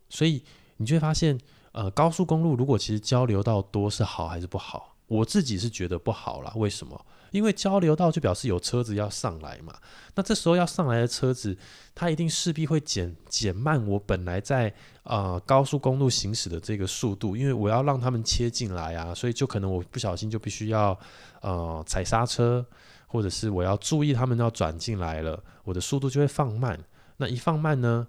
[0.08, 0.42] 所以
[0.76, 1.38] 你就会发现，
[1.72, 4.96] 呃，高速公路如果其实交流道多是好还是不好？
[5.06, 6.52] 我自己是觉得不好啦。
[6.56, 7.04] 为什么？
[7.32, 9.74] 因为交流道就表示有车子要上来嘛。
[10.14, 11.56] 那这时候要上来的车子，
[11.94, 14.72] 它一定势必会减减慢我本来在
[15.04, 20.98] 呃高速公路行驶的这个速度，因为我要让他们切进来啊，所以就可能我不小心就必须要
[21.40, 22.64] 呃踩刹车。
[23.12, 26.78] 或者是我要注意他们要转进来了，我的速度就会放慢。
[27.16, 28.06] 那一放慢呢，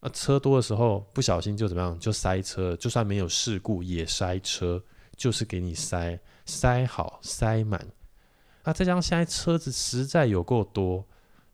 [0.00, 2.76] 啊，车多的时候不小心就怎么样，就塞车。
[2.76, 4.84] 就算没有事故也塞车，
[5.16, 7.82] 就是给你塞塞好塞满。
[8.64, 11.02] 那再加上现在车子实在有够多，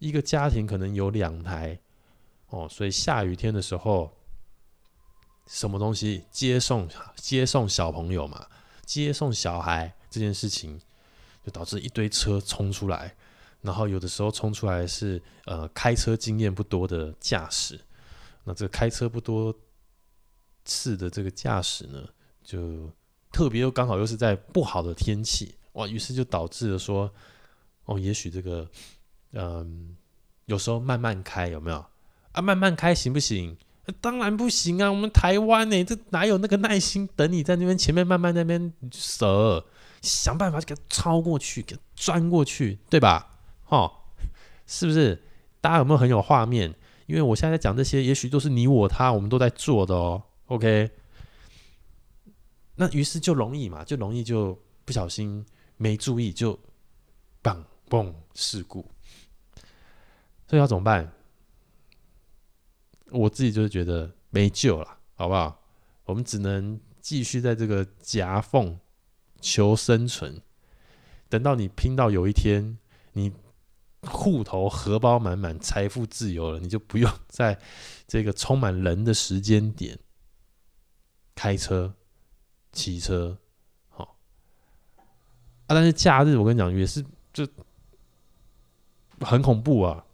[0.01, 1.79] 一个家庭可能有两台
[2.49, 4.11] 哦，所以下雨天的时候，
[5.47, 8.45] 什么东西接送接送小朋友嘛，
[8.85, 10.81] 接送小孩这件事情。
[11.45, 13.15] 就导致一堆车冲出来，
[13.61, 17.79] 然后有的时候冲出来是呃开车经验不多的驾驶，
[18.45, 19.55] 那这个开车不多
[20.65, 22.03] 次的这个驾驶呢，
[22.43, 22.91] 就
[23.31, 27.11] 特别又刚好又是在不好的天气哇，于是就导致了说
[27.85, 28.67] 哦，也许这个
[29.33, 29.97] 嗯、
[30.47, 31.85] 有时候慢慢开有没有
[32.33, 32.41] 啊？
[32.41, 33.57] 慢慢开行不行？
[34.01, 34.89] 当然不行啊！
[34.91, 39.67] 我们台湾呢，这哪有那个耐心等你在那边前面慢慢那边舍
[40.05, 43.39] 想办法给它超过去，给它钻过去，对吧？
[43.69, 43.91] 哦，
[44.67, 45.23] 是不是？
[45.61, 46.75] 大家有没有很有画面？
[47.07, 50.23] 因为我现在在讲这些，也许都是你我他，我们都在做的哦。
[50.47, 50.91] OK，
[52.77, 55.45] 那于是就容易嘛，就容易就不小心
[55.77, 56.59] 没注意就，
[57.43, 58.89] 嘣嘣事故。
[60.47, 61.11] 所以要怎么办？
[63.11, 65.63] 我自己就是觉得没救了，好不好？
[66.05, 68.79] 我们只能继续在这个夹缝
[69.45, 70.41] 求生存，
[71.29, 72.79] 等到你拼到有一天
[73.13, 73.33] 你。
[74.07, 77.59] 户头荷包满满，财富自由了，你就不用在
[78.07, 79.99] 这个充满人的时间点
[81.35, 81.95] 开车、
[82.71, 83.39] 骑车，
[83.89, 84.19] 好
[85.65, 85.69] 啊。
[85.69, 87.03] 但是假日我跟你讲也是
[87.33, 87.49] 就
[89.21, 90.05] 很恐怖啊。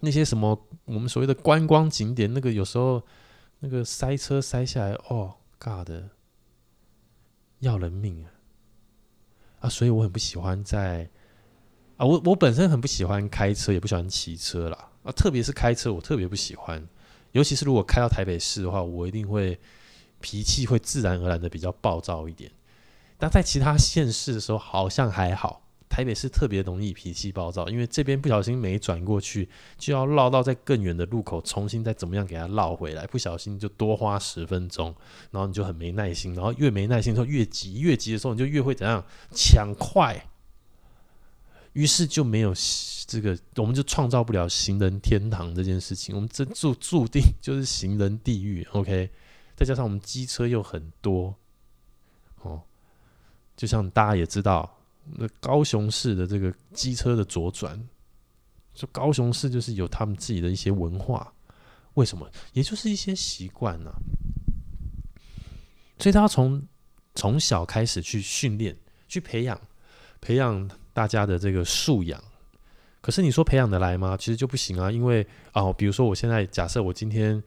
[0.00, 3.00] 那些什么我们所谓的观光景点，那个有时候
[3.60, 6.10] 那个塞车塞下来，哦，God 的
[7.60, 8.30] 要人命啊！
[9.60, 11.08] 啊，所以我很不喜欢在。
[11.96, 14.90] 啊，我我本身很不喜欢开车，也不喜欢骑车啦。
[15.04, 16.86] 啊，特别是开车，我特别不喜欢。
[17.32, 19.58] 尤其是如果开到台北市的话，我一定会
[20.20, 22.50] 脾气会自然而然的比较暴躁一点。
[23.18, 25.63] 但在其他县市的时候，好像还好。
[25.94, 34.92] 台北市特别容易脾气暴躁，因为这边不小心没转过去，就要绕到在更远的路口，重新再怎么样给它绕回来，不小心就多花十分钟，
[35.30, 40.26] 然后你就很没耐心，然后越没耐心的时候越急，越急的时候你就越会怎样抢快。
[41.74, 42.52] 于是就没有
[43.06, 46.12] 这个，我们就创造不了行人天堂这件事情。
[46.16, 48.66] 我们这注注定就是行人地狱。
[48.72, 49.10] OK，
[49.54, 51.36] 再加上我们机车又很多，
[52.42, 52.62] 哦，
[53.56, 54.73] 就像大家也知道，
[55.12, 57.78] 那高雄市的这个机车的左转，
[58.74, 61.32] 就高雄市就是有他们自己的一些文化。
[61.94, 62.28] 为什么？
[62.52, 63.90] 也就是一些习惯呐。
[65.98, 66.62] 所以他要从
[67.14, 68.76] 从小开始去训练、
[69.08, 69.60] 去培养、
[70.20, 70.70] 培养。
[70.94, 72.22] 大家的这个素养，
[73.00, 74.16] 可是你说培养得来吗？
[74.16, 77.42] 其实就不行啊，因为哦，比如说我现在假设我今天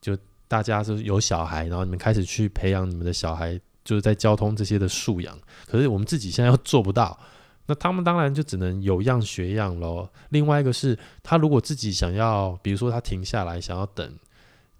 [0.00, 0.18] 就
[0.48, 3.56] 大家是有小孩，然后你们开始去培养你们的小孩，
[3.88, 5.34] 就是在交通这些的素养。
[5.66, 7.18] 可是我们自己现在又做不到，
[7.64, 10.06] 那他们当然就只能有样学样喽。
[10.28, 14.14] 另外一个是他如果自己想要，比如说他停下来想要等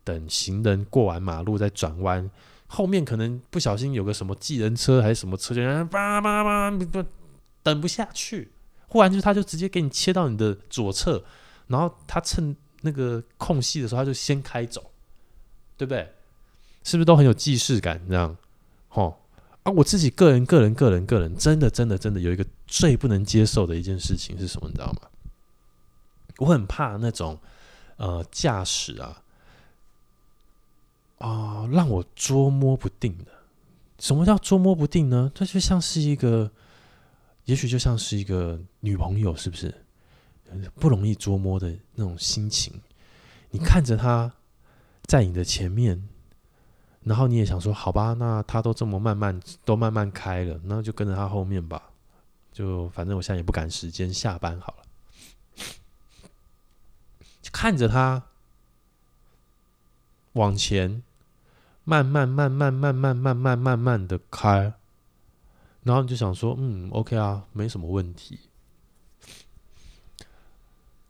[0.05, 2.31] 等行人过完马路再转弯，
[2.67, 7.07] 后面可能不小心有个什么计程车还是什么车，就叭叭叭叭。
[7.63, 8.53] 等不下去，
[8.89, 11.25] 忽然就他就直接给你切到你的左侧，
[11.69, 14.91] 然后他趁那个空隙的时候，他就先开走，
[15.79, 16.13] 对不对？
[16.85, 18.01] 是不是都很有既视感？
[18.09, 18.35] 这样，
[18.89, 19.19] 吼
[19.63, 19.73] 啊！
[19.73, 24.69] 我自己个人、个人、个人、个人，真的、真的、真的有一个最不能接受的一件事情是什么？
[24.69, 25.03] 你知道吗？
[26.39, 27.39] 我很怕那种
[27.97, 29.23] 呃驾驶啊
[31.19, 33.25] 啊、让我捉摸不定的。
[33.99, 35.31] 什么叫捉摸不定呢？
[35.35, 36.51] 它就像是一个。
[37.45, 39.75] 也许就像是一个女朋友，是不是
[40.75, 42.79] 不容易捉摸的那种心情？
[43.49, 44.31] 你看着她
[45.05, 46.07] 在你的前面，
[47.09, 51.91] 然后你也想说：“好吧，那他都这么慢慢，都慢慢开了，那就跟着他后面吧。”
[52.53, 54.85] 就反正我现在也不赶时间下班好了，
[57.41, 58.25] 就看着他
[60.33, 61.03] 往前
[61.85, 64.75] 慢慢、慢慢、慢慢、慢慢、慢慢的开。
[65.85, 68.41] 然后你就想说，嗯，OK 啊，没什么问题。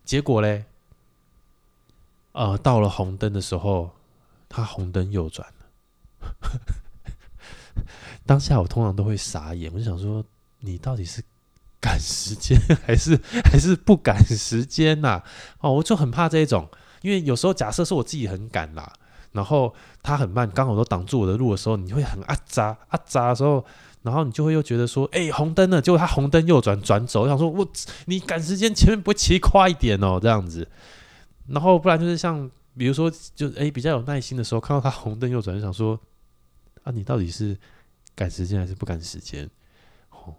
[0.05, 0.63] 结果嘞，
[2.31, 3.91] 呃，到了红灯的时候，
[4.47, 5.45] 他红灯右转。
[8.25, 10.23] 当下我通常都会傻眼，我就想说，
[10.59, 11.23] 你到底是
[11.79, 15.21] 赶时间还是还是不赶时间呐、
[15.61, 16.67] 哦，我就很怕这一种，
[17.01, 18.91] 因为有时候假设是我自己很赶啦，
[19.31, 23.65] 然后他很慢，刚好都挡住我的路的时候，你会很啊扎啊扎的时候。
[24.01, 27.67] 然后你就会又觉得说，哎、红灯了，结果他红灯右转转走，我想说我
[28.05, 30.65] 你赶时间，前面不会骑快一点哦，这样子。
[31.47, 35.99] 然后不然就是像比如说，就哎、比较有耐心的时候，看到他红灯右转，就想说，
[36.83, 37.57] 啊，你到底是
[38.15, 39.49] 赶时间还是不赶时间？
[40.11, 40.35] 哦，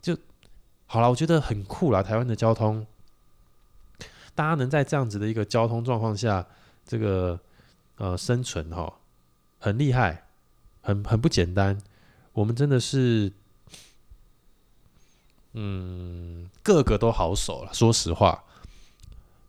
[0.00, 0.16] 就
[0.86, 2.86] 好了，我觉得很酷啦，台湾的交通，
[4.34, 6.46] 大家能在这样子的一个交通状况下，
[6.84, 7.40] 这个
[7.96, 8.94] 呃生存哈、哦，
[9.58, 10.26] 很厉害，
[10.82, 11.78] 很很不简单。
[12.32, 13.32] 我们真的是，
[15.52, 17.72] 嗯，个个都好手了。
[17.72, 18.44] 说实话，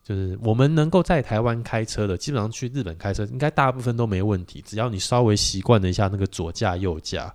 [0.05, 4.61] 就是我们能够在台湾开车的，基本上去日本开车，应该大部分都没问题。
[4.61, 7.33] 只要你稍微习惯了一下那个左驾右驾，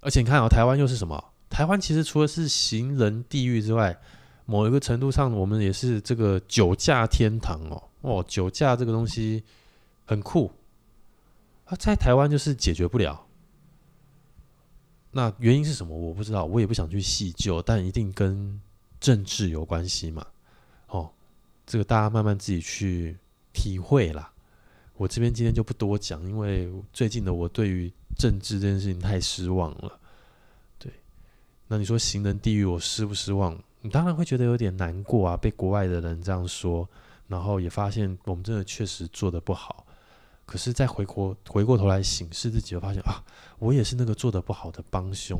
[0.00, 1.32] 而且你看啊，台湾又是什么？
[1.48, 3.98] 台湾其实除了是行人地狱之外，
[4.44, 7.82] 某一个程度上，我们也是这个酒驾天堂哦。
[8.02, 9.42] 哦，酒驾这个东西
[10.04, 10.52] 很酷。
[11.64, 13.24] 啊，在台湾就是解决不了，
[15.12, 15.96] 那原因是什么？
[15.96, 18.60] 我不知道，我也不想去细究，但一定跟
[19.04, 20.26] 政治有关系嘛。
[20.86, 21.10] 哦，
[21.66, 23.14] 这个大家慢慢自己去
[23.52, 24.32] 体会啦。
[24.96, 30.00] 我这边今天就不多讲，因为最近的我对于政治这件事情太失望了。
[30.78, 30.90] 对，
[31.68, 33.62] 那你说行人地狱，我失不失望？
[33.82, 36.88] 你当然会觉得有点难过啊，被国外的人这样说，
[37.28, 39.86] 然后也发现我们真的确实做得不好。
[40.46, 43.22] 可是再回过回过头来审视自己，就发现啊，
[43.58, 45.38] 我也是那个做得不好的帮凶。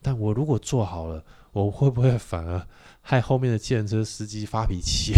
[0.00, 2.66] 但我如果做好了，我会不会反而
[3.00, 5.14] 害后面的计程车司机发脾气？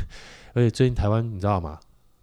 [0.54, 1.78] 而且最近台湾你知道吗？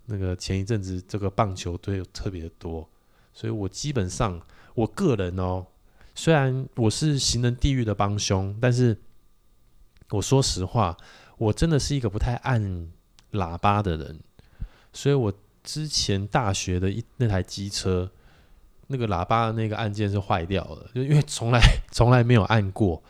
[0.05, 2.89] 那个前一阵子，这个棒球队特别的多，
[3.34, 4.41] 所以我基本上
[4.74, 5.66] 我个人哦，
[6.16, 8.97] 虽然我是行人地狱的帮凶，但是
[10.09, 10.97] 我说实话，
[11.38, 12.91] 我真的是一个不太按
[13.34, 14.20] 喇叭的人，
[14.91, 15.32] 所以我
[15.64, 18.12] 之前大学的一那台机车，
[18.88, 23.01] 那个喇叭的那个按键是坏掉了，就因为从来从来没有按过，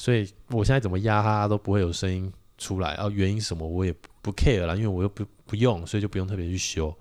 [0.00, 5.26] 所以我现在怎么压它都不会有声音出来，然后原因什么我也不 care 了，因为我又不。
[5.50, 6.96] 不用，所以就不用特别去修。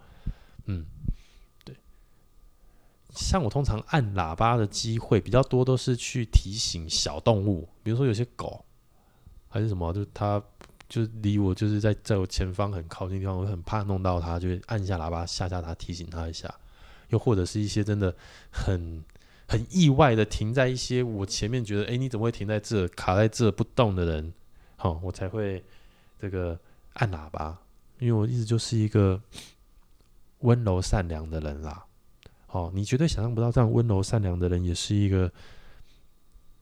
[0.66, 0.84] 嗯，
[1.64, 1.76] 对。
[3.12, 8.66] 像我通常按喇叭的机会比较多，都是去提醒小动物，比如说有些狗
[9.48, 10.44] 还是什么，就是它
[10.88, 16.52] 就是离我就是在在我前方很靠近地方，我很怕弄到它，就按一下喇叭吓吓它，提醒它一下。
[17.10, 18.12] 又或者是一些真的
[18.52, 19.04] 很
[19.50, 24.32] 很意外的停在一些我前面，觉得哎，你怎么会停在这卡在这不动的人，
[24.76, 25.66] 好，我才会
[26.20, 26.60] 这个
[26.94, 27.58] 按喇叭。
[27.98, 29.20] 因为我一直就是一个
[30.42, 31.84] 温柔善良的人啦，
[32.48, 35.34] 哦，你绝对想象不到这样温柔善良的人也是一个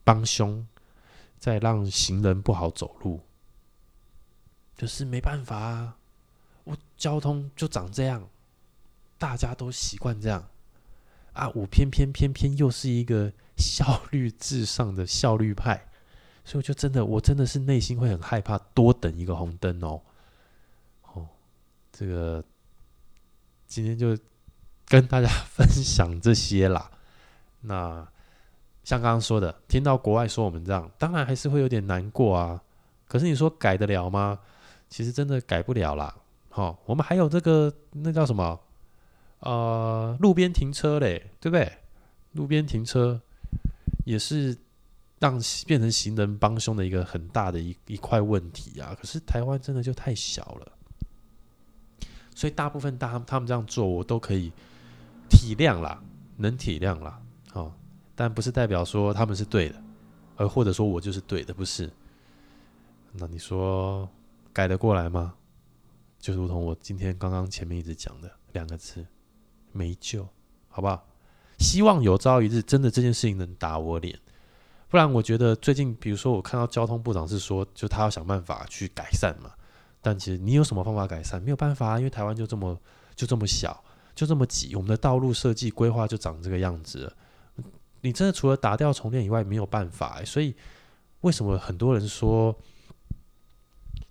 [0.06, 0.66] 帮凶，
[1.38, 3.20] 在让行人不好走路，
[4.78, 5.98] 就是没办法啊，
[6.64, 8.28] 我交通就长这样，
[9.18, 10.48] 大家都习惯这样。
[11.38, 15.88] 啊，我偏偏偏偏又是一个效率至上的效率派，
[16.44, 20.02] 所以我就真的，我真的是内心会很害怕多等一个红灯哦。
[21.14, 21.28] 哦
[21.92, 22.44] 这个
[23.68, 24.18] 今天就
[24.88, 26.90] 跟大家 分享这些啦。
[27.62, 28.08] 那
[28.84, 32.62] 像刚刚说的，听到国外说我们这样，当然还是会有点难过啊。
[33.08, 34.40] 可是你说改得了吗？
[34.90, 36.16] 其实真的改不了啦。
[36.50, 38.60] 好、哦，我们还有这个那叫什么？
[39.40, 41.72] 呃，路边停车嘞，对不对？
[42.34, 43.22] 路边停车
[44.06, 44.58] 也是
[45.20, 48.96] 让变成行人帮凶的一个很大的一一块问题啊。
[49.00, 50.72] 可是台湾真的就太小了。
[52.36, 54.52] 所以大部分大他们这样做，我都可以
[55.30, 56.04] 体谅啦，
[56.38, 57.20] 能体谅啦，
[57.54, 57.74] 哦，
[58.16, 59.84] 但不是代表说他们是对的，
[60.36, 61.92] 而或者说我就是对的，不是。
[63.14, 64.08] 那你说
[64.54, 65.34] 改得过来吗？
[66.20, 69.06] 就如同我今天刚刚前面一直讲的两个字，
[69.78, 70.28] 没救，
[70.68, 71.06] 好不好？
[71.60, 74.20] 希望有朝一日真的这件事情能打我脸，
[74.90, 79.52] 不然我觉得最近，比如说我看到交通部长是说，就他要想办法去改善嘛。
[80.02, 81.42] 但其实你有什么方法改善？
[81.42, 82.80] 没有办法，因为台湾就这么
[83.16, 87.12] 就这么小，就这么挤，我们的道路设计规划就长这个样子。
[88.02, 90.24] 你真的除了打掉重练以外，没有办法。
[90.24, 90.56] 所以
[91.22, 92.56] 为什么很多人说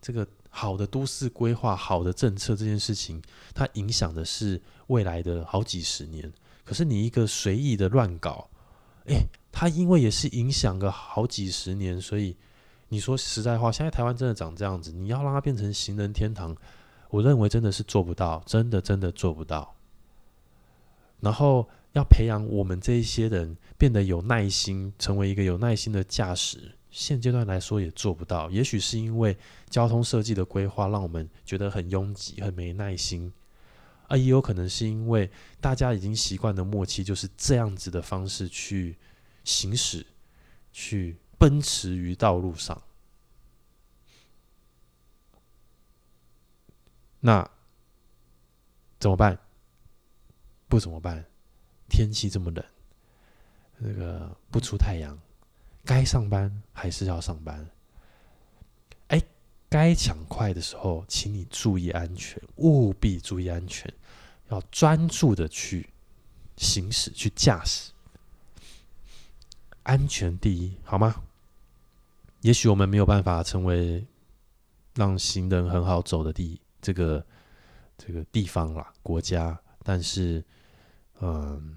[0.00, 0.26] 这个
[0.56, 3.20] 好的都市规划、好的政策这件事情，
[3.54, 6.32] 它影响的是未来的好几十年。
[6.64, 8.48] 可是你一个随意的乱搞，
[9.08, 12.34] 欸，它因为也是影响个好几十年，所以。
[12.88, 16.56] 你说实在话，现在台湾真的长这样子，你要让它变成行人天堂，
[17.10, 19.74] 我认为真的是做不到，真的真的做不到。
[21.18, 28.50] 然后要培养我们这一些人变得有耐心，成为一个有耐心的驾驶，现阶段来说也做不到。
[28.50, 29.36] 也许是因为
[29.68, 33.30] 交通设计的规划让我们觉得很拥挤、很没耐心，
[34.08, 35.30] 啊，也有可能是因为
[35.60, 38.96] 大家已经习惯的默契，就是这样子的方式去
[39.44, 40.06] 行驶，
[40.72, 41.18] 去。
[41.38, 42.82] 奔驰于道路上，
[47.20, 47.46] 那
[48.98, 49.38] 怎么办？
[50.66, 51.22] 不怎么办？
[51.90, 52.64] 天气这么冷，
[53.76, 55.18] 那个不出太阳，
[55.86, 57.66] 该上班还是要上班。
[59.08, 59.22] 哎，
[59.68, 63.90] 该抢快的时候，请你注意安全，务必注意安全，
[64.48, 65.88] 要专注的去
[66.56, 67.92] 行驶、去驾驶。
[69.84, 71.22] 安全第一，好吗？
[72.40, 74.04] 也许我们没有办法成为
[74.94, 77.24] 让行人很好走的地这个
[77.96, 80.44] 这个地方啦，国家，但是，
[81.20, 81.76] 嗯，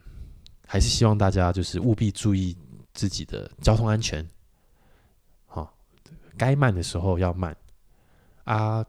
[0.66, 2.58] 还是希望大家就是务必注意
[3.00, 4.28] 自己的交通安全。
[5.46, 5.74] 好，
[6.38, 7.56] 该慢的时候要慢
[8.44, 8.86] 啊，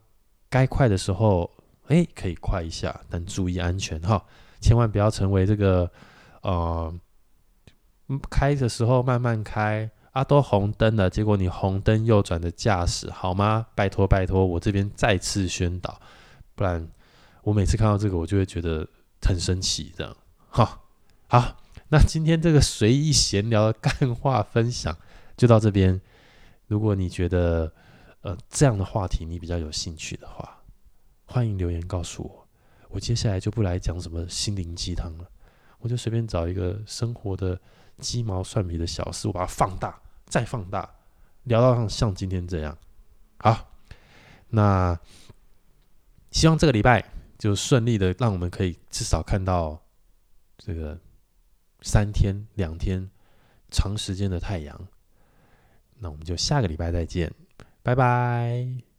[0.48, 1.48] 该快的时候，
[1.86, 4.24] 哎，可以快一下，但注意安全哈，
[4.60, 5.88] 千万不要成为这个
[6.42, 6.92] 呃。
[8.28, 13.64] 开的时候慢慢开啊，都红灯了，结果你红灯右转的驾驶好吗？
[13.76, 16.00] 拜托拜托，我这边再次宣导，
[16.56, 16.84] 不然
[17.44, 18.84] 我每次看到这个，我就会觉得
[19.22, 19.94] 很生气。
[19.96, 20.16] 这样，
[20.48, 20.82] 好，
[21.28, 21.56] 好，
[21.92, 24.96] 那今天这个随意闲聊的干话分享
[25.36, 26.00] 就到这边。
[26.68, 27.72] 如果你觉得
[28.20, 30.62] 呃这样的话题你比较有兴趣的话，
[31.24, 32.46] 欢迎留言告诉我。
[32.90, 35.28] 我接下来就不来讲什么心灵鸡汤了，
[35.78, 37.60] 我就随便找一个生活的
[37.98, 40.88] 鸡毛蒜皮的小事，我把它放大再放大，
[41.42, 42.78] 聊到像今天这样。
[43.38, 43.68] 好，
[44.50, 44.96] 那
[46.30, 47.04] 希望这个礼拜
[47.36, 49.82] 就顺利的，让我们可以至少看到
[50.56, 50.96] 这个
[51.82, 53.10] 三天两天
[53.70, 54.88] 长时间的太阳。
[55.98, 57.32] 那我们就下个礼拜再见，
[57.82, 58.89] 拜拜。